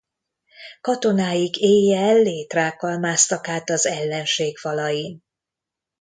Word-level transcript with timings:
Katonáik 0.81 1.57
éjjel 1.57 2.15
létrákkal 2.21 2.97
másztak 2.97 3.47
át 3.47 3.69
az 3.69 3.85
ellenség 3.85 4.57
falain. 4.57 5.21